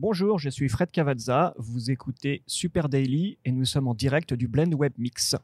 [0.00, 4.46] Bonjour, je suis Fred Cavazza, vous écoutez Super Daily et nous sommes en direct du
[4.46, 5.34] Blend Web Mix.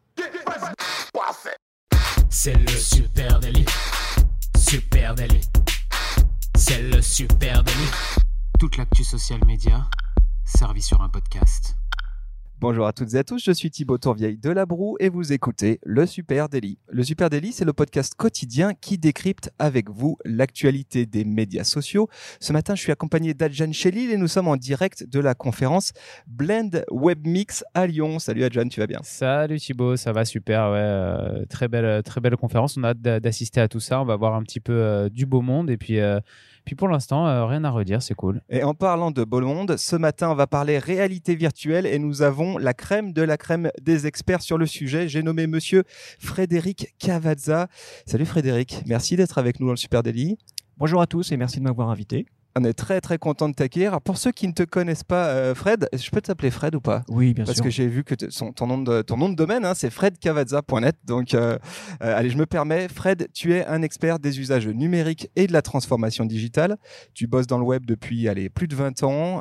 [2.31, 3.67] C'est le Super Daily.
[4.57, 5.41] Super Daily.
[6.57, 7.87] C'est le Super Daily.
[8.61, 9.91] Toute l'actu social média
[10.45, 11.75] servie sur un podcast.
[12.67, 15.35] Bonjour à toutes et à tous, je suis Thibaut Tourvieille de La Broue et vous
[15.35, 16.79] écoutez le Super Daily.
[16.89, 22.09] Le Super Daily, c'est le podcast quotidien qui décrypte avec vous l'actualité des médias sociaux.
[22.41, 25.93] Ce matin, je suis accompagné d'Adjan Chélil et nous sommes en direct de la conférence
[26.27, 28.19] Blend Web Mix à Lyon.
[28.19, 29.01] Salut Adjan, tu vas bien?
[29.03, 32.79] Salut Thibaut, ça va super, ouais, euh, très belle, très belle conférence.
[32.79, 34.01] On a hâte d'assister à tout ça.
[34.01, 36.01] On va voir un petit peu euh, du beau monde et puis.
[36.01, 36.19] euh,
[36.65, 38.41] puis pour l'instant, euh, rien à redire, c'est cool.
[38.49, 42.23] Et en parlant de beau monde, ce matin, on va parler réalité virtuelle et nous
[42.23, 45.09] avons la crème de la crème des experts sur le sujet.
[45.09, 45.85] J'ai nommé monsieur
[46.19, 47.69] Frédéric Cavazza.
[48.07, 50.39] Salut Frédéric, merci d'être avec nous dans le Super Daily.
[50.79, 52.27] Bonjour à tous et merci de m'avoir invité.
[52.57, 53.91] On est très très content de t'accueillir.
[53.91, 56.81] Alors, Pour ceux qui ne te connaissent pas, euh, Fred, je peux t'appeler Fred ou
[56.81, 57.03] pas?
[57.09, 57.65] Oui, bien Parce sûr.
[57.65, 60.95] que j'ai vu que son- ton, nom de, ton nom de domaine, hein, c'est fredcavazza.net.
[61.05, 61.59] Donc, euh,
[62.03, 62.87] euh, allez, je me permets.
[62.87, 66.77] Fred, tu es un expert des usages numériques et de la transformation digitale.
[67.13, 69.41] Tu bosses dans le web depuis allez, plus de 20 ans.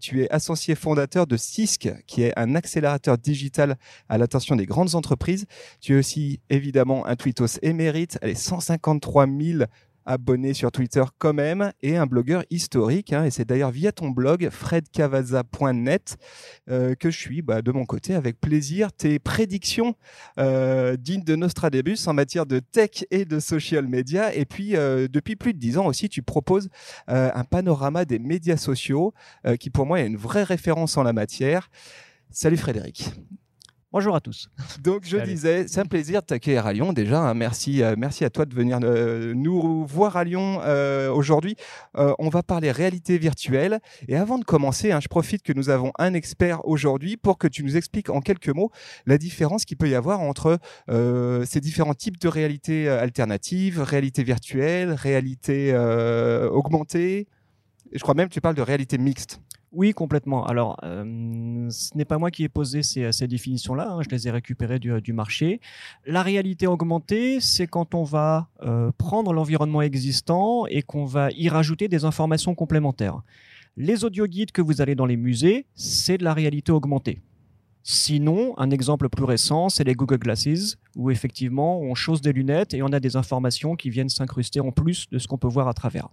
[0.00, 3.76] Tu es associé fondateur de CISC, qui est un accélérateur digital
[4.08, 5.44] à l'attention des grandes entreprises.
[5.80, 8.18] Tu es aussi évidemment un tweetos émérite.
[8.22, 9.64] Allez, 153 000
[10.06, 13.12] abonnés sur Twitter quand même et un blogueur historique.
[13.12, 16.16] hein, et c'est d'ailleurs via ton blog fredcavaza.net
[16.70, 19.94] euh, que je suis bah, de mon côté avec plaisir tes prédictions
[20.38, 24.34] euh, dignes de Nostradamus en matière de tech et de social media.
[24.34, 26.68] Et puis euh, depuis plus de dix ans aussi, tu proposes
[27.08, 29.12] un panorama des médias sociaux
[29.58, 31.70] qui pour moi est une vraie référence en la matière.
[32.30, 33.10] Salut Frédéric.
[33.96, 34.50] Bonjour à tous.
[34.84, 37.18] Donc je disais, c'est un plaisir de t'accueillir à Lyon déjà.
[37.18, 37.32] hein.
[37.32, 41.56] Merci, euh, merci à toi de venir euh, nous voir à Lyon euh, aujourd'hui.
[41.96, 43.80] Euh, on va parler réalité virtuelle.
[44.06, 47.48] Et avant de commencer, hein, je profite que nous avons un expert aujourd'hui pour que
[47.48, 48.70] tu nous expliques en quelques mots
[49.06, 50.58] la différence qu'il peut y avoir entre
[50.90, 57.28] euh, ces différents types de réalité alternatives, réalité virtuelle, réalité euh, augmentée.
[57.92, 59.40] Je crois même que tu parles de réalité mixte.
[59.72, 60.46] Oui, complètement.
[60.46, 64.26] Alors, euh, ce n'est pas moi qui ai posé ces, ces définitions-là, hein, je les
[64.26, 65.60] ai récupérées du, du marché.
[66.06, 71.48] La réalité augmentée, c'est quand on va euh, prendre l'environnement existant et qu'on va y
[71.48, 73.20] rajouter des informations complémentaires.
[73.76, 77.20] Les audioguides que vous allez dans les musées, c'est de la réalité augmentée.
[77.88, 82.74] Sinon, un exemple plus récent, c'est les Google Glasses, où effectivement on chausse des lunettes
[82.74, 85.68] et on a des informations qui viennent s'incruster en plus de ce qu'on peut voir
[85.68, 86.08] à travers.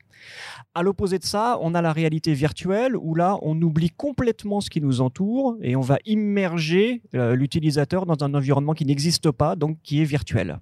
[0.75, 4.69] À l'opposé de ça, on a la réalité virtuelle, où là on oublie complètement ce
[4.69, 9.55] qui nous entoure et on va immerger euh, l'utilisateur dans un environnement qui n'existe pas,
[9.55, 10.59] donc qui est virtuel.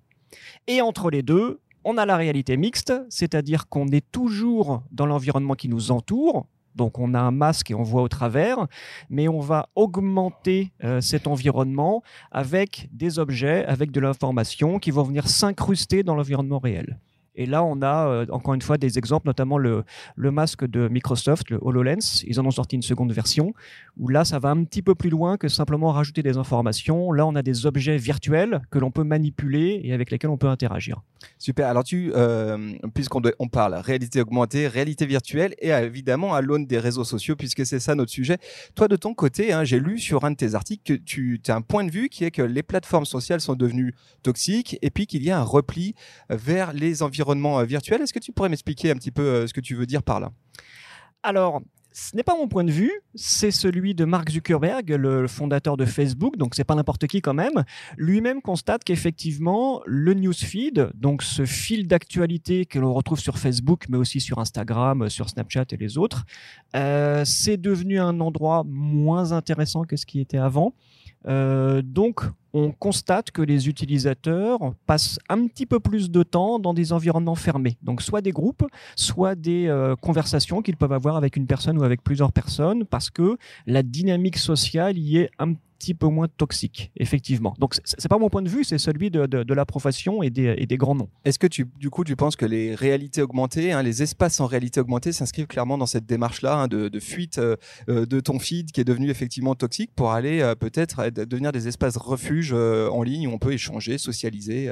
[0.67, 5.55] Et entre les deux, on a la réalité mixte, c'est-à-dire qu'on est toujours dans l'environnement
[5.55, 8.67] qui nous entoure, donc on a un masque et on voit au travers,
[9.09, 15.03] mais on va augmenter euh, cet environnement avec des objets, avec de l'information qui vont
[15.03, 16.99] venir s'incruster dans l'environnement réel.
[17.35, 19.83] Et là, on a euh, encore une fois des exemples, notamment le,
[20.15, 22.23] le masque de Microsoft, le HoloLens.
[22.27, 23.53] Ils en ont sorti une seconde version,
[23.97, 27.11] où là, ça va un petit peu plus loin que simplement rajouter des informations.
[27.11, 30.49] Là, on a des objets virtuels que l'on peut manipuler et avec lesquels on peut
[30.49, 31.01] interagir.
[31.37, 31.67] Super.
[31.67, 37.03] Alors tu, euh, puisqu'on parle réalité augmentée, réalité virtuelle, et évidemment à l'aune des réseaux
[37.03, 38.37] sociaux, puisque c'est ça notre sujet.
[38.75, 41.55] Toi, de ton côté, hein, j'ai lu sur un de tes articles que tu as
[41.55, 43.93] un point de vue qui est que les plateformes sociales sont devenues
[44.23, 45.95] toxiques, et puis qu'il y a un repli
[46.29, 48.01] vers les environnements euh, virtuels.
[48.01, 50.19] Est-ce que tu pourrais m'expliquer un petit peu euh, ce que tu veux dire par
[50.19, 50.31] là?
[51.23, 51.61] Alors,
[51.91, 55.85] ce n'est pas mon point de vue, c'est celui de Mark Zuckerberg, le fondateur de
[55.85, 57.63] Facebook, donc c'est pas n'importe qui quand même.
[57.97, 63.97] Lui-même constate qu'effectivement, le newsfeed, donc ce fil d'actualité que l'on retrouve sur Facebook, mais
[63.97, 66.25] aussi sur Instagram, sur Snapchat et les autres,
[66.75, 70.73] euh, c'est devenu un endroit moins intéressant que ce qui était avant.
[71.27, 72.21] Euh, donc,
[72.53, 77.35] on constate que les utilisateurs passent un petit peu plus de temps dans des environnements
[77.35, 77.77] fermés.
[77.81, 78.65] Donc, soit des groupes,
[78.95, 83.09] soit des euh, conversations qu'ils peuvent avoir avec une personne ou avec plusieurs personnes, parce
[83.09, 83.37] que
[83.67, 87.53] la dynamique sociale y est un petit peu moins toxique, effectivement.
[87.59, 90.95] Donc c'est pas mon point de vue, c'est celui de, la profession et des, grands
[90.95, 91.09] noms.
[91.25, 94.45] Est-ce que tu, du coup, tu penses que les réalités augmentées, hein, les espaces en
[94.45, 97.55] réalité augmentée s'inscrivent clairement dans cette démarche-là hein, de, fuite euh,
[97.89, 101.51] euh, de ton feed qui est devenu effectivement toxique pour aller euh, peut-être être- devenir
[101.51, 104.71] des espaces refuges en ligne où on peut échanger, socialiser.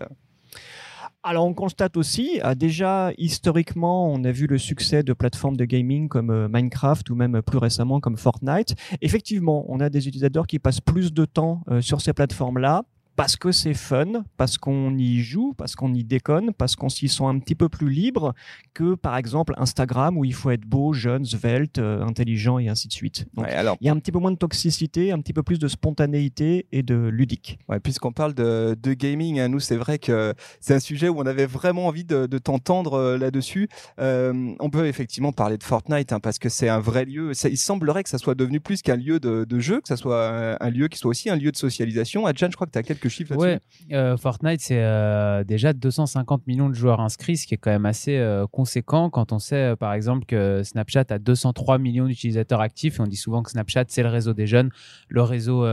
[1.29, 5.65] Alors on constate aussi, ah, déjà historiquement, on a vu le succès de plateformes de
[5.65, 8.73] gaming comme euh, Minecraft ou même euh, plus récemment comme Fortnite.
[9.03, 12.81] Effectivement, on a des utilisateurs qui passent plus de temps euh, sur ces plateformes-là
[13.19, 17.09] parce que c'est fun, parce qu'on y joue, parce qu'on y déconne, parce qu'on s'y
[17.09, 18.33] sent un petit peu plus libre
[18.73, 22.87] que par exemple Instagram où il faut être beau, jeune, svelte, euh, intelligent et ainsi
[22.87, 23.25] de suite.
[23.33, 25.43] Donc, Ouais, alors, il y a un petit peu moins de toxicité, un petit peu
[25.43, 27.59] plus de spontanéité et de ludique.
[27.67, 31.19] ouais, puisqu'on parle de, de gaming, hein, nous, c'est vrai que c'est un sujet où
[31.19, 33.67] on avait vraiment envie de, de t'entendre euh, là-dessus.
[33.99, 37.33] Euh, on peut effectivement parler de Fortnite hein, parce que c'est un vrai lieu.
[37.33, 39.97] Ça- il semblerait que ça soit devenu plus qu'un lieu de, de jeu, que ça
[39.97, 42.25] soit un, un lieu qui soit aussi un lieu de socialisation.
[42.25, 43.59] Adjan, je crois que tu as quelques Ouais,
[43.91, 47.85] euh, Fortnite, c'est euh, déjà 250 millions de joueurs inscrits, ce qui est quand même
[47.85, 52.99] assez euh, conséquent quand on sait, par exemple, que Snapchat a 203 millions d'utilisateurs actifs.
[52.99, 54.69] Et on dit souvent que Snapchat, c'est le réseau des jeunes,
[55.07, 55.65] le réseau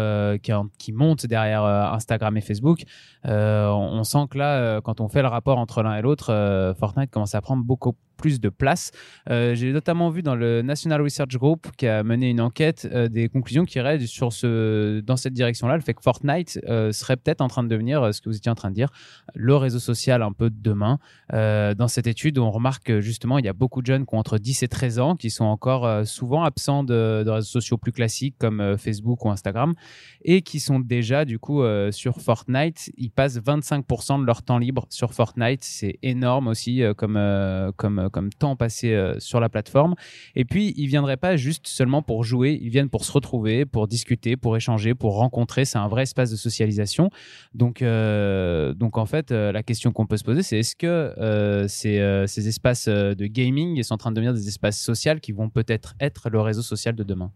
[0.79, 2.83] qui, monte derrière Instagram et Facebook.
[3.25, 7.11] On, on sent que là, quand on fait le rapport entre l'un et l'autre, Fortnite
[7.11, 8.91] commence à prendre beaucoup plus de place.
[9.31, 13.09] Euh, J'ai notamment vu dans le National Research Group qui a mené une enquête euh,
[13.09, 17.17] des conclusions qui iraient sur ce, dans cette direction-là, le fait que Fortnite euh, serait
[17.17, 18.91] peut-être en train de devenir, ce que vous étiez en train de dire,
[19.35, 20.99] le réseau social un peu de demain.
[21.33, 24.19] Dans cette étude, on remarque que justement, il y a beaucoup de jeunes qui ont
[24.19, 27.93] entre 10 et 13 ans qui sont encore souvent absents de, de réseaux sociaux plus
[27.93, 29.75] classiques comme Facebook ou Instagram
[30.23, 32.91] et qui sont déjà du coup sur Fortnite.
[32.97, 35.63] Ils passent 25% de leur temps libre sur Fortnite.
[35.63, 39.95] C'est énorme aussi comme, euh, comme, comme temps passé euh, sur la plateforme.
[40.35, 43.89] Et puis, ils viendraient pas juste seulement pour jouer, ils viennent pour se retrouver, pour
[43.89, 45.65] discuter, pour échanger, pour rencontrer.
[45.65, 47.11] C'est un vrai espace de socialisation.
[47.55, 50.87] Donc, euh, donc en fait, euh, la question qu'on peut se poser, c'est est-ce que
[50.87, 54.81] euh, ces, euh, ces espaces euh, de gaming sont en train de devenir des espaces
[54.81, 57.33] sociaux qui vont peut-être être le réseau social de demain?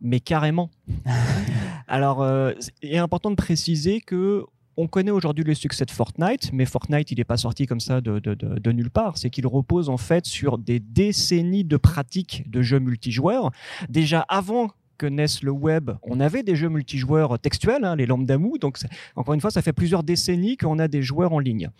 [0.00, 0.70] Mais carrément.
[1.88, 4.44] Alors, euh, il est important de préciser que
[4.76, 8.00] on connaît aujourd'hui le succès de Fortnite, mais Fortnite, il n'est pas sorti comme ça
[8.00, 9.18] de, nulle part.
[9.18, 13.50] C'est qu'il repose en fait sur des décennies de pratiques de jeux multijoueurs.
[13.88, 18.58] Déjà avant que naisse le web, on avait des jeux multijoueurs textuels, hein, les lambda-mou.
[18.58, 21.70] Donc, c'est- encore une fois, ça fait plusieurs décennies qu'on a des joueurs en ligne.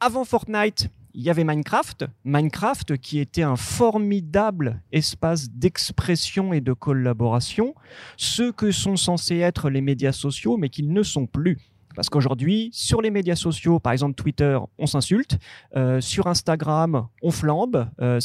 [0.00, 2.06] Avant Fortnite, il y avait Minecraft.
[2.24, 7.74] Minecraft qui était un formidable espace d'expression et de collaboration,
[8.16, 11.58] ce que sont censés être les médias sociaux, mais qu'ils ne sont plus.
[11.96, 15.38] Parce qu'aujourd'hui, sur les médias sociaux, par exemple Twitter, on s'insulte.
[15.74, 17.88] Euh, sur Instagram, on flambe.
[18.00, 18.20] Euh,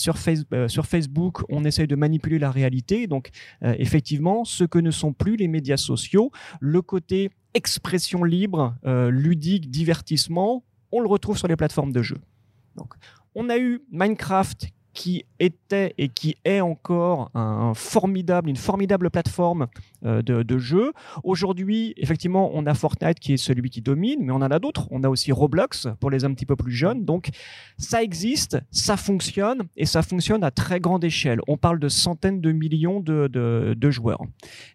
[0.53, 3.07] euh, sur Facebook, on essaye de manipuler la réalité.
[3.07, 3.29] Donc,
[3.61, 8.75] effectivement, ce que ne sont plus les médias sociaux, le côté expression libre,
[9.09, 12.17] ludique, divertissement, on le retrouve sur les plateformes de jeu.
[12.75, 12.93] Donc,
[13.35, 19.67] on a eu Minecraft qui était et qui est encore une formidable plateforme
[20.05, 20.93] euh, de, jeu.
[21.23, 24.87] Aujourd'hui, effectivement, on a Fortnite qui est celui qui domine, mais on en a d'autres.
[24.91, 27.05] On a aussi Roblox pour les un petit peu plus jeunes.
[27.05, 27.29] Donc,
[27.77, 31.39] ça existe, ça fonctionne et ça fonctionne à très grande échelle.
[31.47, 34.21] On parle de centaines de millions de, joueurs.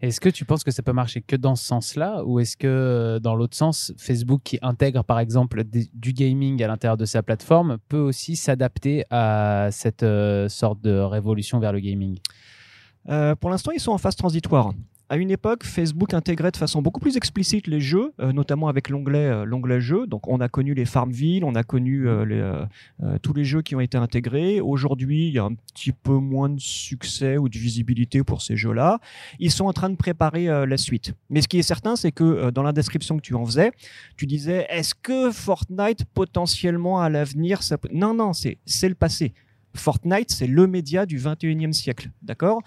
[0.02, 2.66] Est-ce que tu penses que ça peut marcher que dans ce sens-là ou est-ce que
[2.66, 7.22] euh, dans l'autre sens, Facebook qui intègre par exemple du gaming à l'intérieur de sa
[7.22, 10.05] plateforme peut aussi s'adapter à cette
[10.48, 12.18] sorte de révolution vers le gaming
[13.08, 14.72] Euh, pour l'instant, ils sont en phase transitoire.
[15.08, 18.88] À une époque, Facebook intégrait de façon beaucoup plus explicite les jeux, euh, notamment avec
[18.88, 20.08] l'onglet euh, l'onglet jeux.
[20.08, 22.66] Donc, on a connu les Farmville, on a connu euh, euh,
[23.04, 24.60] euh, tous les jeux qui ont été intégrés.
[24.60, 28.56] Aujourd'hui, il y a un petit peu moins de succès ou de visibilité pour ces
[28.56, 28.98] jeux-là.
[29.38, 31.14] Ils sont en train de préparer euh, la suite.
[31.30, 33.70] Mais ce qui est certain, c'est que euh, dans la description que tu en faisais,
[34.16, 37.90] tu disais est-ce que Fortnite potentiellement à l'avenir ça peut...
[37.92, 39.34] Non, non, c'est c'est le passé.
[39.76, 42.62] Fortnite, c'est le média du 21e siècle, d'accord?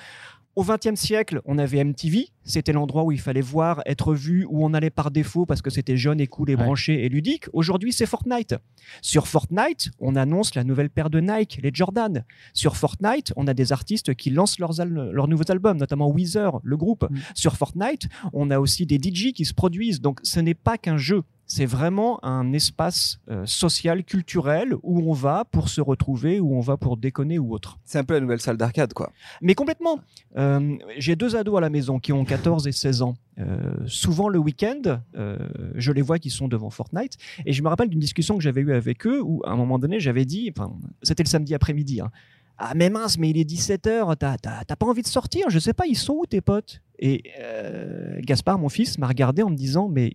[0.56, 4.66] Au 20e siècle, on avait MTV, c'était l'endroit où il fallait voir, être vu, où
[4.66, 6.64] on allait par défaut parce que c'était jeune et cool et Ouais.
[6.64, 7.46] branché et ludique.
[7.54, 8.56] Aujourd'hui, c'est Fortnite.
[9.02, 12.26] Sur Fortnite, on annonce la nouvelle paire de Nike, les Jordan.
[12.54, 16.60] Sur Fortnite, on a des artistes qui lancent leurs, al- leurs nouveaux albums, notamment Weezer,
[16.64, 17.08] le groupe.
[17.10, 17.18] Mm.
[17.36, 20.02] Sur Fortnite, on a aussi des DJ qui se produisent.
[20.02, 21.22] Donc, ce n'est pas qu'un jeu.
[21.52, 26.60] C'est vraiment un espace euh, social, culturel, où on va pour se retrouver, où on
[26.60, 27.80] va pour déconner ou autre.
[27.86, 29.12] C'est un peu la nouvelle salle d'arcade, quoi.
[29.42, 30.00] Mais complètement.
[30.38, 33.16] Euh, J'ai deux ados à la maison qui ont 14 et 16 ans.
[33.40, 35.02] Euh, souvent le week-end,
[35.74, 37.18] je les vois qui sont devant Fortnite.
[37.48, 39.80] Et je me rappelle d'une discussion que j'avais eue avec eux où, à un moment
[39.80, 42.12] donné, j'avais dit, enfin, c'était le samedi après-midi, hein,
[42.60, 44.38] Ah, mais mince, mais il est 17h, t'as,
[44.76, 46.82] pas envie de sortir, je sais pas, ils sont où tes potes?
[47.00, 50.12] Et euh, Gaspard, mon fils, m'a regardé en me disant, mais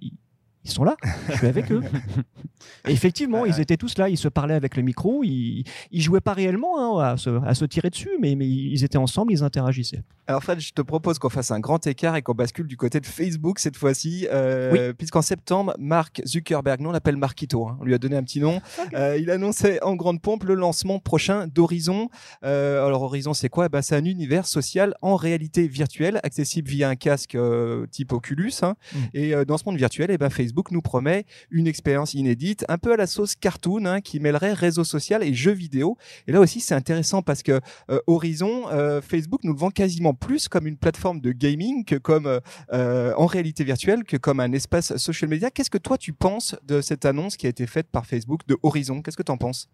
[0.65, 0.97] ils, sont là,
[1.31, 1.83] je suis avec eux.
[2.89, 6.21] Et effectivement, ils étaient tous là, ils se parlaient avec le micro, ils, ils jouaient
[6.21, 9.43] pas réellement hein, à, se, à se tirer dessus, mais, mais ils étaient ensemble, ils
[9.43, 10.03] interagissaient.
[10.27, 12.99] Alors Fred, je te propose qu'on fasse un grand écart et qu'on bascule du côté
[13.01, 17.85] de Facebook cette fois-ci, euh, puisqu'en septembre, Mark Zuckerberg, non, on l'appelle Marquito, hein, on
[17.85, 18.63] lui a donné un petit nom,
[18.95, 22.09] euh, il annonçait en grande pompe le lancement prochain d'Horizon.
[22.45, 23.69] Euh, alors Horizon, c'est quoi?
[23.69, 28.53] Bah, C'est un univers social en réalité virtuelle, accessible via un casque euh, type Oculus.
[28.63, 28.77] Hein.
[28.93, 28.99] Mm.
[29.15, 32.93] Et dans ce monde virtuel, et ben Facebook nous promet une expérience inédite, un peu
[32.93, 35.97] à la sauce cartoon, hein, qui mêlerait réseau social et jeux vidéo.
[36.27, 40.15] Et là aussi, c'est intéressant parce que euh, Horizon, euh, Facebook nous le vend quasiment
[40.15, 42.41] plus comme une plateforme de gaming que comme
[42.73, 45.51] euh, en réalité virtuelle, que comme un espace social media.
[45.51, 48.57] Qu'est-ce que toi tu penses de cette annonce qui a été faite par Facebook de
[48.63, 49.03] Horizon?
[49.03, 49.69] Qu'est-ce que tu en penses?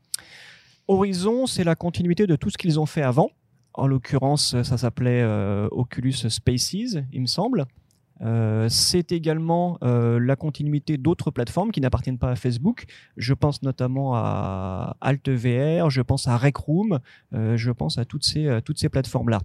[0.88, 3.30] Horizon, c'est la continuité de tout ce qu'ils ont fait avant.
[3.75, 5.25] En l'occurrence, ça s'appelait
[5.70, 7.66] Oculus Spaces, il me semble.
[8.22, 12.84] Euh, c'est également euh, la continuité d'autres plateformes qui n'appartiennent pas à Facebook.
[13.16, 17.00] Je pense notamment à AltVR, je pense à Rec Room,
[17.34, 19.40] euh, je pense à toutes ces, toutes ces plateformes-là.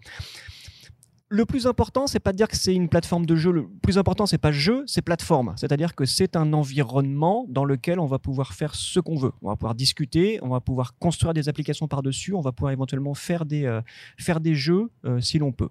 [1.27, 3.51] Le plus important, c'est pas de dire que c'est une plateforme de jeu.
[3.51, 5.55] Le plus important, c'est pas jeu, c'est plateforme.
[5.57, 9.31] C'est-à-dire que c'est un environnement dans lequel on va pouvoir faire ce qu'on veut.
[9.41, 13.15] On va pouvoir discuter, on va pouvoir construire des applications par-dessus, on va pouvoir éventuellement
[13.15, 13.81] faire des, euh,
[14.17, 15.69] faire des jeux si l'on peut.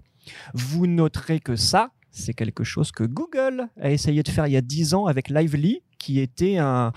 [0.55, 4.57] Vous noterez que ça, c'est quelque chose que Google a essayé de faire il y
[4.57, 6.93] a 10 ans avec Lively, qui était un,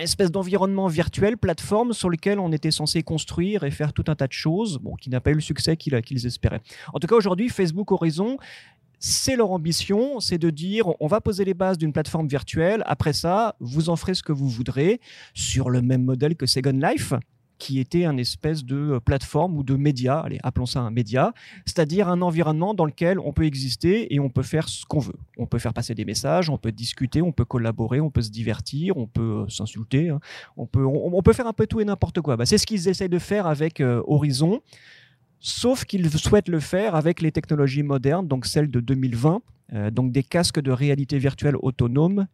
[0.00, 4.26] espèce d'environnement virtuel, plateforme sur lequel on était censé construire et faire tout un tas
[4.26, 6.60] de choses, bon, qui n'a pas eu le succès qu'ils qu'ils espéraient.
[6.92, 8.36] En tout cas, aujourd'hui, Facebook Horizon,
[8.98, 12.82] c'est leur ambition, c'est de dire on va poser les bases d'une plateforme virtuelle.
[12.86, 15.00] Après ça, vous en ferez ce que vous voudrez
[15.34, 17.12] sur le même modèle que Second Life
[17.58, 21.32] qui était un espèce de euh, plateforme ou de média, allez, appelons ça un média,
[21.64, 25.16] c'est-à-dire un environnement dans lequel on peut exister et on peut faire ce qu'on veut.
[25.38, 28.30] On peut faire passer des messages, on peut discuter, on peut collaborer, on peut se
[28.30, 30.20] divertir, on peut euh, s'insulter, hein.
[30.56, 32.36] on, peut, on, peut faire un peu tout et n'importe quoi.
[32.36, 34.60] Bah, c'est ce qu'ils essayent de faire avec euh, Horizon,
[35.40, 39.40] sauf qu'ils souhaitent le faire avec les technologies modernes, donc celles de 2020,
[39.72, 42.26] euh, donc des casques de réalité virtuelle autonomes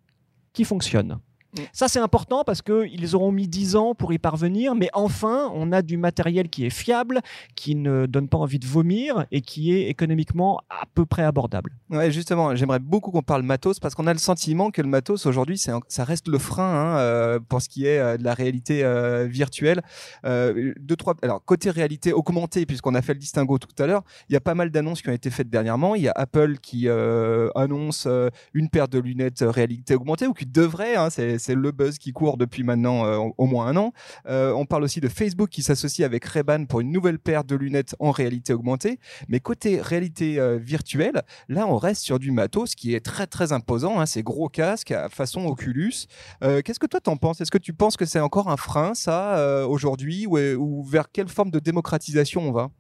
[0.53, 1.19] qui fonctionnent.
[1.57, 1.61] Mm.
[1.73, 5.73] Ça, c'est important parce qu'ils auront mis 10 ans pour y parvenir, mais enfin, on
[5.73, 7.21] a du matériel qui est fiable,
[7.55, 11.73] qui ne donne pas envie de vomir et qui est économiquement à peu près abordable.
[11.91, 15.27] Ouais, justement, j'aimerais beaucoup qu'on parle matos parce qu'on a le sentiment que le matos
[15.27, 18.83] aujourd'hui, ça reste le frein hein, euh, pour ce qui est euh, de la réalité
[18.85, 19.83] euh, virtuelle.
[20.25, 21.15] Euh, deux trois.
[21.23, 24.41] Alors côté réalité augmentée, puisqu'on a fait le distinguo tout à l'heure, il y a
[24.41, 25.95] pas mal d'annonces qui ont été faites dernièrement.
[25.95, 28.09] Il y a Apple qui euh, annonce
[28.55, 30.97] une paire de lunettes réalité augmentée ou qui devrait.
[30.97, 33.93] Hein, c'est c'est le buzz qui court depuis maintenant euh, au moins un an.
[34.27, 37.57] Euh, on parle aussi de Facebook qui s'associe avec Ray-Ban pour une nouvelle paire de
[37.57, 38.99] lunettes en réalité augmentée.
[39.29, 43.53] Mais côté réalité euh, virtuelle, là on reste sur du matos qui est très très
[43.53, 44.01] imposant.
[44.01, 46.07] Hein, ces gros casques à façon Oculus.
[46.41, 47.41] Qu'est-ce que toi t'en penses?
[47.41, 50.27] Est-ce que tu penses que c'est encore un frein ça aujourd'hui?
[50.27, 52.71] Ou, ou vers quelle forme de démocratisation on va?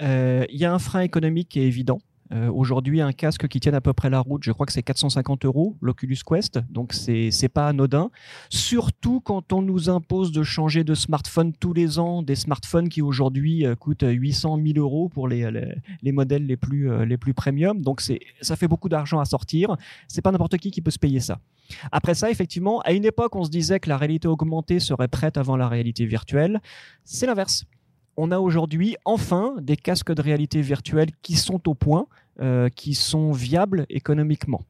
[0.00, 1.98] Il y a un frein économique qui est évident.
[2.34, 4.82] Euh, Aujourd'hui, un casque qui tienne à peu près la route, je crois que c'est
[4.82, 8.10] 450 euros, l'Oculus Quest, donc c'est pas anodin.
[8.48, 13.02] Surtout quand on nous impose de changer de smartphone tous les ans, des smartphones qui
[13.02, 17.16] aujourd'hui euh, coûtent 800 000 euros pour les, les, les modèles les plus, euh, les
[17.16, 17.80] plus premium.
[17.80, 19.76] Donc ça fait beaucoup d'argent à sortir.
[20.08, 21.38] C'est pas n'importe qui qui peut se payer ça.
[21.92, 25.36] Après ça, effectivement, à une époque, on se disait que la réalité augmentée serait prête
[25.36, 26.60] avant la réalité virtuelle.
[27.04, 27.64] C'est l'inverse
[28.16, 32.06] on a aujourd'hui enfin des casques de réalité virtuelle qui sont au point,
[32.40, 34.62] euh, qui sont viables économiquement.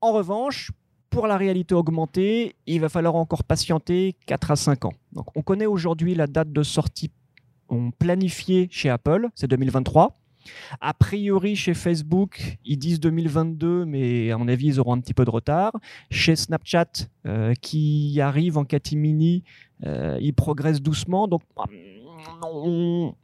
[0.00, 0.72] En revanche,
[1.10, 4.92] pour la réalité augmentée, il va falloir encore patienter 4 à 5 ans.
[5.34, 7.10] On connaît aujourd'hui la date de sortie
[7.68, 10.16] on planifiée chez Apple, c'est 2023.
[10.80, 15.14] A priori, chez Facebook, ils disent 2022, mais à mon avis, ils auront un petit
[15.14, 15.72] peu de retard.
[16.10, 19.42] Chez Snapchat, euh, qui arrive en catimini,
[19.84, 21.28] euh, ils progressent doucement.
[21.28, 21.42] Donc,
[22.42, 23.14] on-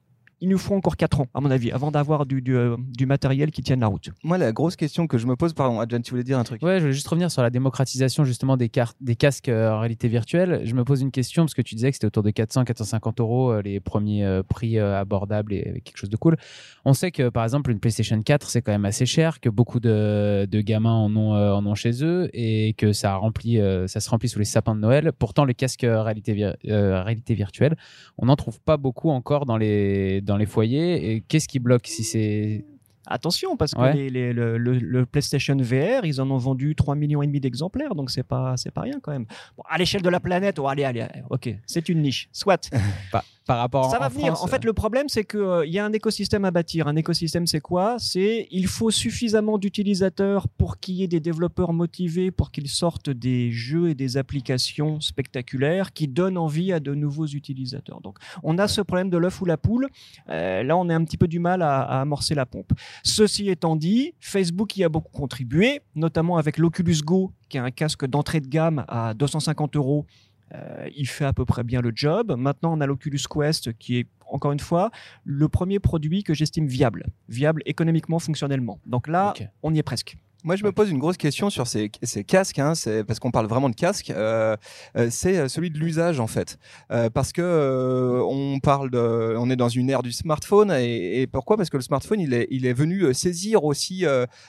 [0.42, 3.06] il nous faut encore 4 ans, à mon avis, avant d'avoir du, du, euh, du
[3.06, 4.10] matériel qui tienne la route.
[4.24, 6.60] Moi, la grosse question que je me pose, pardon, Adjan, tu voulais dire un truc
[6.62, 9.78] Ouais, je voulais juste revenir sur la démocratisation justement des, cartes, des casques euh, en
[9.78, 10.62] réalité virtuelle.
[10.64, 13.52] Je me pose une question parce que tu disais que c'était autour de 400-450 euros
[13.52, 16.36] euh, les premiers euh, prix euh, abordables et avec quelque chose de cool.
[16.84, 19.78] On sait que par exemple une PlayStation 4 c'est quand même assez cher, que beaucoup
[19.78, 23.86] de, de gamins en ont, euh, en ont chez eux et que ça, remplit, euh,
[23.86, 25.12] ça se remplit sous les sapins de Noël.
[25.16, 27.76] Pourtant les casques réalité, euh, réalité virtuelle,
[28.18, 31.12] on n'en trouve pas beaucoup encore dans les, dans les foyers.
[31.12, 32.64] Et qu'est-ce qui bloque si c'est
[33.04, 33.92] Attention, parce que Ouais.
[33.94, 37.40] les- les- le, le- le PlayStation VR, ils en ont vendu 3 millions et demi
[37.40, 39.26] d'exemplaires, donc c'est pas c'est pas rien quand même.
[39.56, 42.70] Bon, à l'échelle de la planète, oh, allez, allez, ok, c'est une niche, soit.
[43.46, 44.26] par rapport Ça en, va en venir.
[44.28, 46.88] France, En fait, le problème, c'est qu'il y a un écosystème à bâtir.
[46.88, 47.96] Un écosystème, c'est quoi?
[47.98, 53.10] C'est il faut suffisamment d'utilisateurs pour qu'il y ait des développeurs motivés, pour qu'ils sortent
[53.10, 58.00] des jeux et des applications spectaculaires qui donnent envie à de nouveaux utilisateurs.
[58.00, 59.88] Donc, on a ce problème de l'œuf ou la poule.
[60.28, 62.72] Euh, là, on a un petit peu du mal à, à amorcer la pompe.
[63.02, 67.70] Ceci étant dit, Facebook y a beaucoup contribué, notamment avec l'Oculus Go, qui est un
[67.70, 70.06] casque d'entrée de gamme à 250 euros.
[70.54, 72.34] Euh, il fait à peu près bien le job.
[72.36, 74.90] Maintenant, on a l'Oculus Quest qui est, encore une fois,
[75.24, 77.06] le premier produit que j'estime viable.
[77.28, 78.78] Viable économiquement, fonctionnellement.
[78.86, 80.16] Donc là, on y est presque.
[80.44, 82.72] Moi, je me pose une grosse question sur ces, ces casques, hein,
[83.06, 84.10] parce qu'on parle vraiment de casques.
[84.10, 84.56] euh,
[84.96, 86.58] euh, c'est euh, celui de l'usage en fait,
[86.90, 91.22] Euh, parce que euh, on parle de, on est dans une ère du smartphone et,
[91.22, 91.56] et pourquoi?
[91.56, 94.04] Parce que le smartphone, il est, il est venu saisir aussi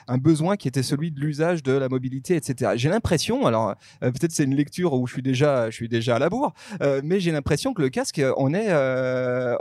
[0.08, 2.72] un besoin qui était celui de l'usage de la mobilité, etc.
[2.76, 6.18] J'ai l'impression, alors peut-être c'est une lecture où je suis déjà, je suis déjà à
[6.18, 6.52] la bourre,
[7.04, 8.72] mais j'ai l'impression que le casque, on est,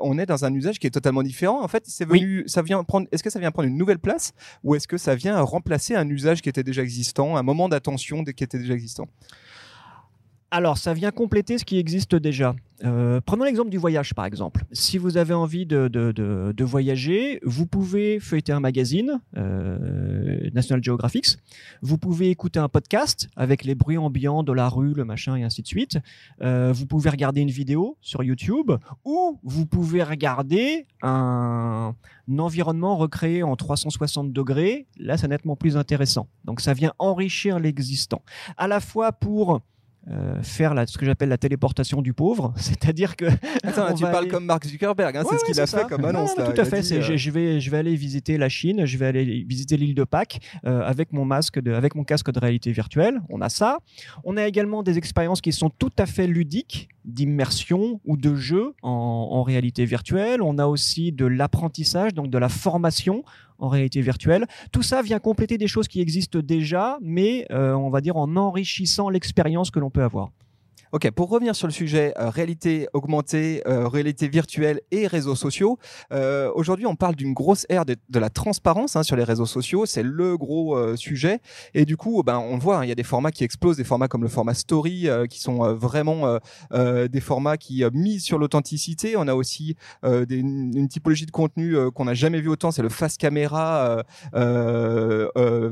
[0.02, 1.62] on est dans un usage qui est totalement différent.
[1.64, 2.20] En fait, c'est Oui.
[2.22, 3.08] venu, ça vient prendre.
[3.12, 4.32] Est-ce que ça vient prendre une nouvelle place
[4.64, 8.24] ou est-ce que ça vient remplacer un usage qui était déjà existant, un moment d'attention
[8.24, 9.08] qui était déjà existant
[10.56, 12.56] Alors, ça vient compléter ce qui existe déjà.
[12.84, 14.66] Euh, prenons l'exemple du voyage, par exemple.
[14.72, 20.50] Si vous avez envie de, de- de- de voyager, vous pouvez feuilleter un magazine, euh,
[20.54, 21.38] National Geographic.
[21.82, 25.44] Vous pouvez écouter un podcast avec les bruits ambiants de la rue, le machin et
[25.44, 25.98] ainsi de suite.
[26.44, 28.74] Euh, vous pouvez regarder une vidéo sur YouTube
[29.06, 31.96] ou vous pouvez regarder un,
[32.30, 34.86] un environnement recréé en 360 degrés.
[35.00, 36.28] Là, c'est nettement plus intéressant.
[36.46, 38.22] Donc, ça vient enrichir l'existant.
[38.58, 39.62] À la fois pour
[40.10, 43.26] euh, faire la, ce que j'appelle la téléportation du pauvre, c'est-à-dire que
[43.64, 45.88] Attends, tu va parle aller- comme Mark Zuckerberg, hein, Ouais, c'est ce qu'il a fait
[45.88, 46.38] comme Non, annonce.
[46.38, 46.82] non, tout à fait.
[46.82, 49.78] dit, euh, je, je vais, je vais aller visiter la Chine, je vais aller visiter
[49.78, 53.22] l'île de Pâques euh, avec mon masque, de, avec mon casque de réalité virtuelle.
[53.30, 53.78] On a ça.
[54.26, 58.74] On a également des expériences qui sont tout à fait ludiques, d'immersion ou de jeu
[58.82, 58.90] en,
[59.32, 60.42] en réalité virtuelle.
[60.42, 63.24] On a aussi de l'apprentissage, donc de la formation
[63.64, 64.46] en réalité virtuelle.
[64.72, 68.36] Tout ça vient compléter des choses qui existent déjà, mais euh, on va dire en
[68.36, 70.32] enrichissant l'expérience que l'on peut avoir.
[70.94, 75.80] Ok, pour revenir sur le sujet euh, réalité augmentée, euh, réalité virtuelle et réseaux sociaux,
[76.12, 79.88] euh, aujourd'hui on parle d'une grosse ère de, la transparence hein, sur les réseaux sociaux,
[79.88, 81.40] c'est le gros sujet.
[81.74, 83.84] Et du coup, ben, on voit, hein, il y a des formats qui explosent, des
[83.84, 86.38] formats comme le format Story, qui sont vraiment
[86.72, 89.18] des formats qui misent sur l'authenticité.
[89.18, 93.18] On a aussi une, typologie de contenu qu'on n'a jamais vu autant, c'est le face
[93.18, 94.04] caméra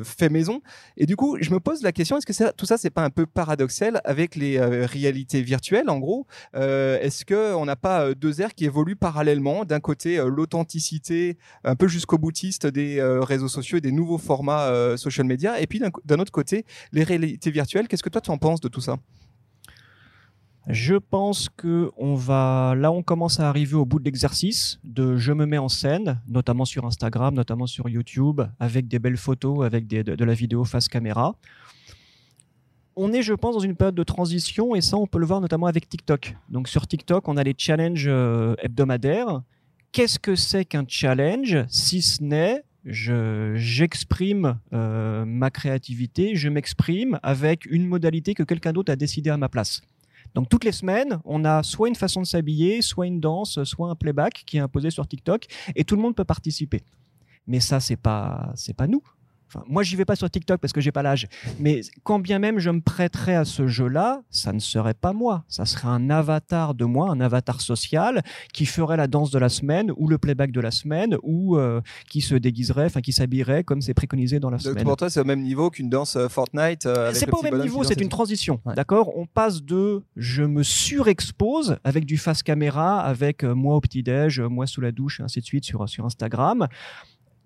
[0.04, 0.62] fait maison.
[0.98, 3.12] Et du coup, je me pose la question est-ce que tout ça, c'est pas un
[3.12, 8.02] peu paradoxal avec les euh, réalités virtuelles, en gros Euh, Est-ce que on n'a pas
[8.06, 9.66] euh, deux aires qui évoluent parallèlement?
[9.66, 14.98] D'un côté, euh, l'authenticité, un peu jusqu'au boutiste des réseaux sociaux et des nouveaux formats
[14.98, 17.88] social media, et puis d'un autre côté, les réalités virtuelles.
[17.88, 18.96] Qu'est-ce que toi, tu en penses de tout ça?
[20.68, 25.18] Je pense que on va là on commence à arriver au bout de l'exercice de
[25.18, 29.66] je me mets en scène, notamment sur Instagram, notamment sur YouTube, avec des belles photos,
[29.66, 31.36] avec des- de, de la vidéo face caméra.
[32.96, 35.42] On est, je pense, dans une période de transition et ça, on peut le voir
[35.42, 36.36] notamment avec TikTok.
[36.50, 39.42] Donc sur TikTok, on a les challenges euh, hebdomadaires.
[39.92, 41.58] Qu'est-ce que c'est qu'un challenge?
[41.70, 48.74] Si ce n'est je j'exprime euh, ma créativité, je m'exprime avec une modalité que quelqu'un
[48.74, 49.82] d'autre a décidé à ma place.
[50.34, 53.90] Donc toutes les semaines, on a soit une façon de s'habiller, soit une danse, soit
[53.90, 56.82] un playback qui est imposé sur TikTok et tout le monde peut participer.
[57.48, 59.04] Mais ça c'est pas c'est pas nous.
[59.54, 61.28] Enfin, moi j'y vais pas sur TikTok parce que j'ai pas l'âge.
[61.60, 65.44] Mais quand bien même je me prêterais à ce jeu-là, ça ne serait pas moi.
[65.48, 69.50] Ça serait un avatar de moi, un avatar social qui ferait la danse de la
[69.50, 73.64] semaine ou le playback de la semaine ou euh, qui se déguiserait, enfin qui s'habillerait
[73.64, 74.84] comme c'est préconisé dans la Donc, semaine.
[74.84, 77.52] Pour toi, c'est au même niveau qu'une danse euh, Fortnite euh, C'est pas au petit
[77.52, 78.62] même niveau, c'est une transition.
[78.66, 78.76] Ouais.
[78.76, 79.12] D'accord?
[79.18, 84.40] On passe de je me surexpose avec du face caméra, avec euh, moi au petit-déj,
[84.40, 86.68] euh, moi sous la douche, et ainsi de suite sur, sur Instagram.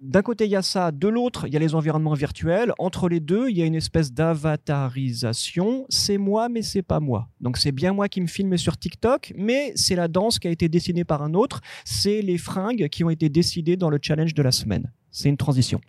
[0.02, 0.92] D'un côté, il y a ça.
[0.92, 2.74] De l'autre, il y a les environnements virtuels.
[2.80, 5.86] Entre les deux, il y a une espèce d'avatarisation.
[5.90, 7.30] C'est moi, mais c'est pas moi.
[7.40, 10.52] Donc, c'est bien moi qui me filme sur TikTok, mais c'est la danse qui a
[10.52, 11.62] été dessinée par un autre.
[11.86, 14.92] C'est les fringues qui ont été décidées dans le challenge de la semaine.
[15.12, 15.80] C'est une transition.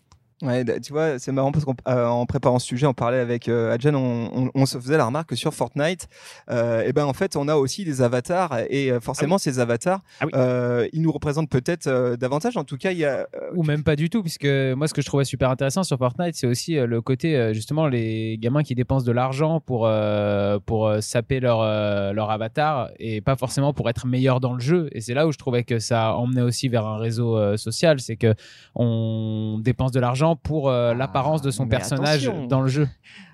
[0.43, 3.95] Ouais, tu vois, c'est marrant parce qu'en préparant ce sujet, on parlait avec euh, Adjan,
[3.95, 6.09] on, on, on se faisait la remarque que sur Fortnite,
[6.51, 10.01] euh, et ben en fait, on a aussi des avatars et euh, forcément ces avatars,
[10.21, 10.33] Ah oui.
[10.35, 12.59] euh, ils nous représentent peut-être euh, davantage.
[12.59, 14.93] En tout cas, il y a euh, Ou même pas du tout, puisque moi, ce
[14.93, 18.37] que je trouvais super intéressant sur Fortnite, c'est aussi euh, le côté, euh, justement, les
[18.37, 23.23] gamins qui dépensent de l'argent pour, euh, pour euh, saper leur, euh, leur avatar et
[23.23, 24.91] pas forcément pour être meilleur dans le jeu.
[24.93, 28.01] Et c'est là où je trouvais que ça emmenait aussi vers un réseau euh, social,
[28.01, 28.35] c'est que
[28.75, 32.47] on dépense de l'argent pour euh, Ah, l'apparence de son mais personnage attention.
[32.49, 32.89] dans le jeu.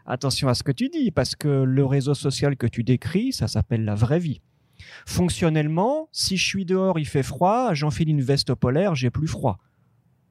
[0.05, 3.49] Attention à ce que tu dis, parce que le réseau social que tu décris, ça
[3.49, 4.41] s'appelle la vraie vie.
[5.07, 9.59] Fonctionnellement, si je suis dehors, il fait froid, j'enfile une veste polaire, j'ai plus froid.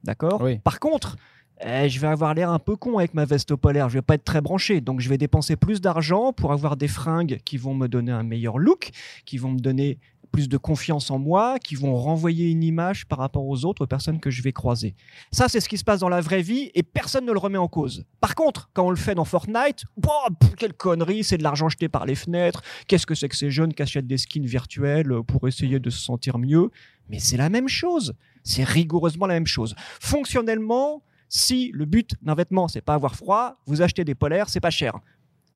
[0.04, 0.58] D'accord Oui.
[0.58, 1.16] Par contre,
[1.64, 4.14] eh, je vais avoir l'air un peu con avec ma veste polaire, je vais pas
[4.14, 7.74] être très branché, donc je vais dépenser plus d'argent pour avoir des fringues qui vont
[7.74, 8.90] me donner un meilleur look,
[9.24, 9.98] qui vont me donner
[10.32, 14.18] plus de confiance en moi, qui vont renvoyer une image par rapport aux autres personnes
[14.18, 14.94] que je vais croiser.
[15.30, 17.58] Ça, c'est ce qui se passe dans la vraie vie et personne ne le remet
[17.58, 18.04] en cause.
[18.20, 21.88] Par contre, quand on le fait dans Fortnite, oh, quelle connerie, c'est de l'argent jeté
[21.88, 22.62] par les fenêtres.
[22.88, 26.00] Qu'est-ce que c'est que ces jeunes qui achètent des skins virtuels pour essayer de se
[26.00, 26.70] sentir mieux?
[27.08, 28.14] Mais c'est la même chose.
[28.42, 29.74] C'est rigoureusement la même chose.
[30.00, 34.60] Fonctionnellement, si le but d'un vêtement, c'est pas avoir froid, vous achetez des polaires, c'est
[34.60, 34.98] pas cher.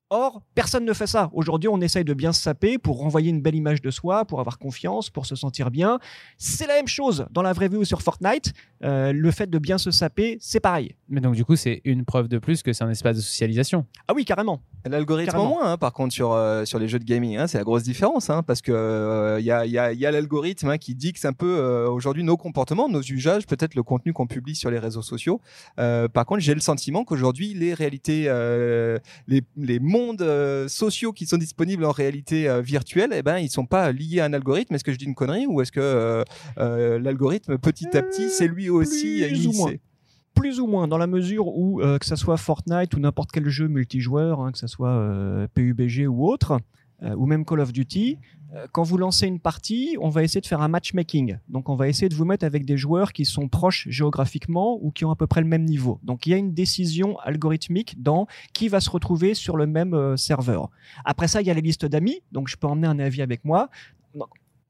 [0.09, 1.29] Or, personne ne fait ça.
[1.33, 4.39] Aujourd'hui, on essaye de bien se saper pour renvoyer une belle image de soi, pour
[4.39, 5.99] avoir confiance, pour se sentir bien.
[6.37, 8.53] C'est la même chose dans la vraie vie ou sur Fortnite.
[8.85, 10.95] Euh, le fait de bien se saper, c'est pareil.
[11.09, 13.85] Mais donc, du coup, c'est une preuve de plus que c'est un espace de socialisation.
[14.07, 14.61] Ah oui, carrément.
[14.85, 15.49] L'algorithme en Carrément.
[15.55, 17.83] moins, hein, par contre, sur, euh, sur les jeux de gaming, hein, c'est la grosse
[17.83, 21.25] différence, hein, parce que il y a, y a- y a l'algorithme hein, qui dicte
[21.25, 24.79] un peu euh, aujourd'hui nos comportements, nos usages, peut-être le contenu qu'on publie sur les
[24.79, 25.41] réseaux sociaux.
[25.79, 31.13] Euh, par contre, j'ai le sentiment qu'aujourd'hui, les réalités, euh, les, les mondes euh, sociaux
[31.13, 34.33] qui sont disponibles en réalité euh, virtuelle, eh ben, ils sont pas liés à un
[34.33, 34.75] algorithme.
[34.75, 36.23] Est-ce que je dis une connerie ou est-ce que
[36.59, 39.73] euh, l'algorithme, petit à petit, c'est lui aussi plus ou initié moins.
[40.35, 43.49] Plus ou moins, dans la mesure où, euh, que ce soit Fortnite ou n'importe quel
[43.49, 46.59] jeu multijoueur, hein, que ce soit euh, PUBG ou autre,
[47.03, 48.17] euh, ou même Call of Duty,
[48.53, 51.37] euh, quand vous lancez une partie, on va essayer de faire un matchmaking.
[51.49, 54.91] Donc on va essayer de vous mettre avec des joueurs qui sont proches géographiquement ou
[54.91, 55.99] qui ont à peu près le même niveau.
[56.03, 59.93] Donc il y a une décision algorithmique dans qui va se retrouver sur le même
[59.93, 60.69] euh, serveur.
[61.03, 63.43] Après ça, il y a les listes d'amis, donc je peux emmener un avis avec
[63.43, 63.69] moi.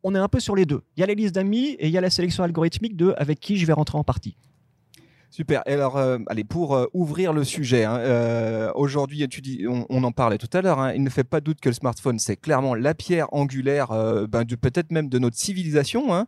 [0.03, 0.81] On est un peu sur les deux.
[0.95, 3.39] Il y a les listes d'amis et il y a la sélection algorithmique de avec
[3.39, 4.35] qui je vais rentrer en partie.
[5.37, 5.61] Super.
[5.67, 9.85] Et alors, euh, allez, pour euh, ouvrir le sujet, hein, euh, aujourd'hui, tu dis, on,
[9.87, 12.17] on en parlait tout à l'heure, hein, il ne fait pas doute que le smartphone,
[12.17, 13.89] c'est clairement la pierre angulaire,
[14.27, 16.11] ben, peut-être même de notre civilisation.
[16.11, 16.25] Hein.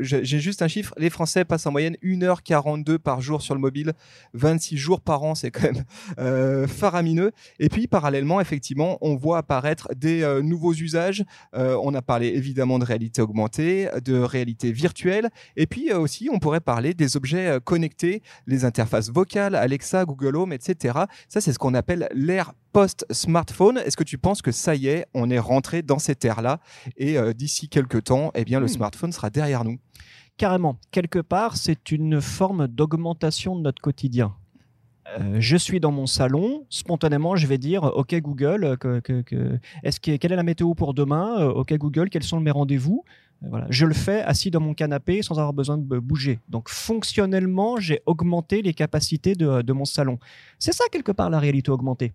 [0.00, 3.94] J'ai juste un chiffre, les Français passent en moyenne 1h42 par jour sur le mobile,
[4.34, 7.32] 26 jours par an, c'est quand même faramineux.
[7.58, 11.24] Et puis, parallèlement, effectivement, on voit apparaître des nouveaux usages.
[11.54, 16.60] On a parlé évidemment de réalité augmentée, de réalité virtuelle, et puis aussi, on pourrait
[16.60, 20.98] parler des objets euh, connectés, les interfaces vocales, Alexa, Google Home, etc.
[21.28, 23.78] Ça, c'est ce qu'on appelle l'ère post-smartphone.
[23.78, 26.60] Est-ce que tu penses que ça y est, on est rentré dans cette ère-là?
[26.96, 28.68] Et euh, d'ici quelques temps, eh bien, le Hmm.
[28.68, 29.78] smartphone sera derrière nous
[30.36, 30.78] Carrément.
[30.90, 34.34] Quelque part, c'est une forme d'augmentation de notre quotidien.
[35.20, 39.22] Euh, je suis dans mon salon, spontanément, je vais dire OK Google, euh, que, que-
[39.22, 41.46] que- est-ce que, quelle est la météo pour demain?
[41.46, 43.04] OK Google, quels sont mes rendez-vous?
[43.42, 46.40] Voilà, je le fais assis dans mon canapé sans avoir besoin de bouger.
[46.48, 50.18] Donc fonctionnellement, j'ai augmenté les capacités de, mon salon.
[50.58, 52.12] C'est ça quelque part la réalité augmentée.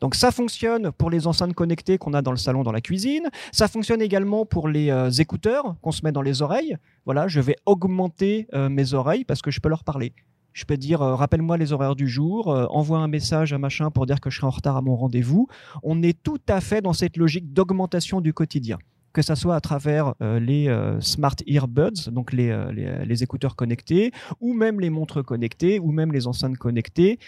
[0.00, 3.30] Donc ça fonctionne pour les enceintes connectées qu'on a dans le salon, dans la cuisine.
[3.52, 6.76] Ça fonctionne également pour les euh, écouteurs qu'on se met dans les oreilles.
[7.06, 10.12] Voilà, je vais augmenter euh, mes oreilles parce que je peux leur parler.
[10.58, 13.92] Je peux dire, euh, rappelle-moi les horaires du jour, euh, envoie un message à machin
[13.92, 15.46] pour dire que je serai en retard à mon rendez-vous.
[15.84, 18.78] On est tout à fait dans cette logique d'augmentation du quotidien.
[19.18, 23.22] Que ça soit à travers euh, les euh, smart earbuds, donc les, euh, les, les
[23.24, 27.18] écouteurs connectés, ou même les montres connectées, ou même les enceintes connectées,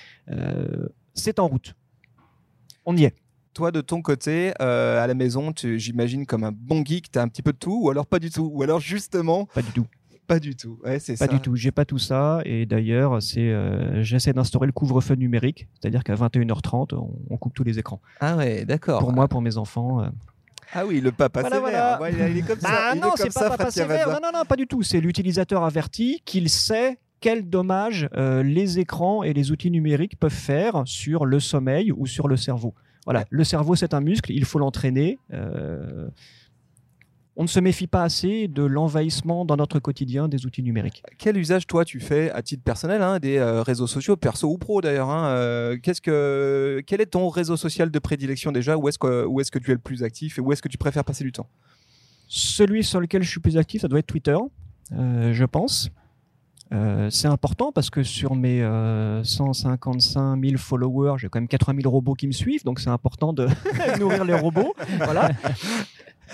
[1.14, 1.74] c'est en route.
[2.87, 3.14] On y est.
[3.55, 7.29] Toi, de ton côté, à la maison, j'imagine comme un bon geek, tu as un
[7.29, 9.87] petit peu de tout, ou alors pas du tout, ou alors justement, Pas du tout.
[10.29, 10.79] pas du tout.
[10.85, 11.33] Ouais, c'est Pas ça.
[11.33, 12.40] du tout, j'ai pas tout ça.
[12.44, 17.53] Et d'ailleurs, c'est, euh, j'essaie d'instaurer le couvre-feu numérique, c'est-à-dire qu'à 21h30, on, on coupe
[17.55, 18.00] tous les écrans.
[18.20, 19.00] Ah ouais, d'accord.
[19.00, 20.03] Pour moi, pour mes enfants.
[20.05, 20.09] euh.
[20.72, 21.98] Ah oui, le papa Voilà, sévère.
[21.98, 22.00] voilà.
[22.00, 22.68] Ouais, il est- comme ça.
[22.68, 24.09] Bah non, c'est pas papa sévère.
[24.09, 24.83] Non, non, non, pas du tout.
[24.83, 30.33] C'est l'utilisateur averti qu'il sait quel dommage euh, les écrans et les outils numériques peuvent
[30.33, 32.74] faire sur le sommeil ou sur le cerveau.
[33.04, 35.18] Voilà, le cerveau c'est un muscle, il faut l'entraîner.
[35.33, 36.09] euh,
[37.40, 41.03] On ne se méfie pas assez de l'envahissement dans notre quotidien des outils numériques.
[41.16, 44.59] Quel usage toi tu fais à titre personnel hein, des euh, réseaux sociaux, perso ou
[44.59, 48.76] pro d'ailleurs hein, euh, Qu'est-ce que quel est ton réseau social de prédilection déjà?
[48.76, 50.68] Où est-ce que où est-ce que tu es le plus actif et où est-ce que
[50.68, 51.46] tu préfères passer du temps?
[52.29, 54.37] Celui sur lequel je suis plus actif, ça doit être Twitter,
[54.92, 55.90] euh, je pense.
[56.72, 61.81] Euh, c'est important parce que sur mes euh, 155 000 followers, j'ai quand même 80
[61.83, 63.48] 000 robots qui me suivent, donc c'est important de
[63.98, 64.74] nourrir les robots.
[64.98, 65.31] Voilà.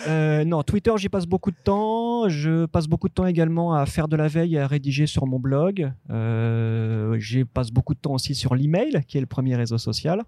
[0.06, 2.28] Euh, non, Twitter, j'y passe beaucoup de temps.
[2.28, 5.26] Je passe beaucoup de temps également à faire de la veille et à rédiger sur
[5.26, 5.92] mon blog.
[6.10, 10.22] Euh, j'y passe beaucoup de temps aussi sur l'email, qui est le premier réseau social.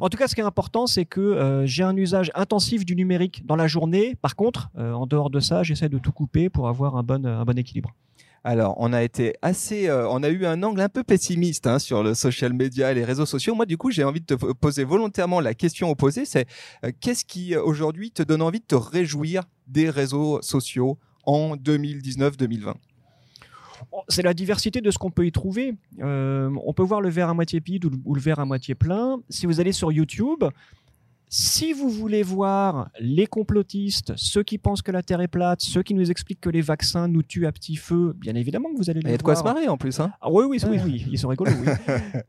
[0.00, 2.94] En tout cas, ce qui est important, c'est que euh, j'ai un usage intensif du
[2.96, 4.16] numérique dans la journée.
[4.20, 7.24] Par contre, euh, en dehors de ça, j'essaie de tout couper pour avoir un bon,
[7.26, 7.94] un bon équilibre.
[8.48, 11.78] Alors, on a été assez, euh, on a eu un angle un peu pessimiste hein,
[11.78, 13.54] sur le social media et les réseaux sociaux.
[13.54, 16.24] Moi, du coup, j'ai envie de te poser volontairement la question opposée.
[16.24, 16.46] C'est
[16.82, 22.72] euh, qu'est-ce qui aujourd'hui te donne envie de te réjouir des réseaux sociaux en 2019-2020
[24.08, 25.74] c'est la diversité de ce qu'on peut y trouver.
[26.00, 29.20] Euh, on peut voir le verre à moitié vide ou, le verre à moitié plein.
[29.28, 30.44] Si vous allez sur YouTube,
[31.28, 35.82] si vous voulez voir les complotistes, ceux qui pensent que la Terre est plate, ceux
[35.82, 38.90] qui nous expliquent que les vaccins nous tuent à petit feu, bien évidemment que vous
[38.90, 39.10] allez les voir.
[39.10, 39.98] Il y a de quoi se marrer en plus.
[40.00, 41.50] Hein ah, oui, oui, oui, oui, ils sont rigolos.
[41.50, 42.20] Oui.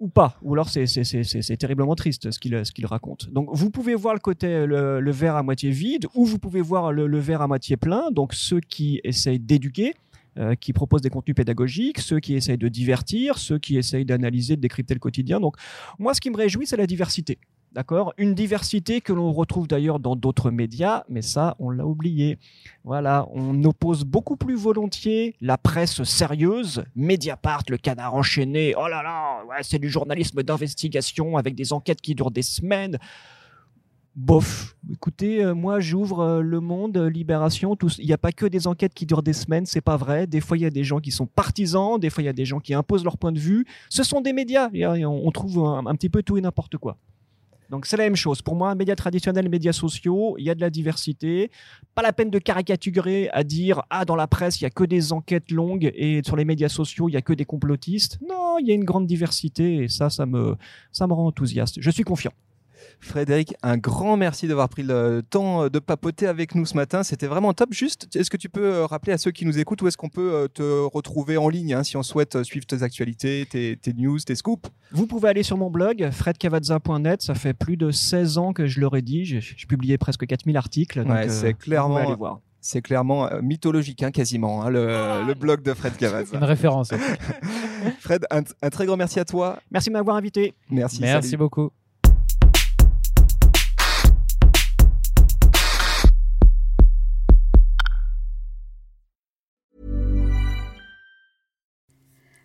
[0.00, 3.30] ou pas, ou alors c'est terriblement triste ce qu'il qu'il raconte.
[3.30, 6.92] Donc vous pouvez voir le côté le, verre à moitié vide, ou vous pouvez voir
[6.92, 8.10] le, le verre à moitié plein.
[8.10, 9.94] Donc ceux qui essayent d'éduquer,
[10.36, 14.56] euh, qui proposent des contenus pédagogiques, ceux qui essayent de divertir, ceux qui essayent d'analyser,
[14.56, 15.38] de décrypter le quotidien.
[15.38, 15.54] Donc,
[16.00, 17.38] moi, ce qui me réjouit, c'est la diversité.
[17.74, 18.14] D'accord?
[18.18, 22.38] Une diversité que l'on retrouve d'ailleurs dans d'autres médias, mais ça, on l'a oublié.
[22.84, 29.02] Voilà, on oppose beaucoup plus volontiers la presse sérieuse, Mediapart, le canard enchaîné, oh là
[29.02, 32.98] là, ouais, c'est du journalisme d'investigation avec des enquêtes qui durent des semaines
[34.16, 34.76] bof.
[34.92, 37.76] Écoutez, euh, moi j'ouvre euh, Le Monde, Libération.
[37.98, 40.26] Il n'y a pas que des enquêtes qui durent des semaines, c'est pas vrai.
[40.26, 42.32] Des fois il y a des gens qui sont partisans, des fois il y a
[42.32, 43.66] des gens qui imposent leur point de vue.
[43.88, 44.70] Ce sont des médias.
[44.72, 46.96] on, trouve un, petit peu tout et n'importe quoi.
[47.70, 48.42] Donc c'est la même chose.
[48.42, 51.50] Pour moi, un média traditionnel, médias sociaux, il y a de la diversité.
[51.94, 54.84] Pas la peine de caricaturer à dire ah dans la presse il y a que
[54.84, 58.18] des enquêtes longues et sur les médias sociaux il y a que des complotistes.
[58.28, 60.56] Non, il y a une grande diversité et ça, ça me,
[60.92, 61.76] ça me rend enthousiaste.
[61.80, 62.32] Je suis confiant.
[63.00, 67.02] Frédéric, un grand merci d'avoir pris le temps de papoter avec nous ce matin.
[67.02, 67.72] C'était vraiment top.
[67.72, 70.08] Juste, est-ce que tu peux euh, rappeler à ceux qui nous écoutent où est-ce qu'on
[70.08, 73.78] peut euh, te retrouver en ligne hein, si on souhaite euh, suivre tes actualités, tes,
[73.96, 74.70] news, tes scoops?
[74.92, 77.22] Vous pouvez aller sur mon blog fredcavazza.net.
[77.22, 79.38] Ça fait plus de 16 ans que je le rédige.
[79.40, 81.04] J'ai publié presque 4000 articles.
[81.28, 82.40] c'est clairement.
[82.60, 86.38] C'est clairement mythologique, hein, quasiment, hein, le, blog de Fred Cavazza.
[86.38, 86.94] Une référence.
[88.00, 89.58] Fred, un, très grand merci à toi.
[89.70, 90.54] Merci de m'avoir invité.
[90.70, 91.02] Merci.
[91.02, 91.70] Merci beaucoup.